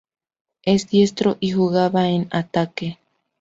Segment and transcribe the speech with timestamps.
[0.63, 2.97] Es diestro y jugaba en ataque.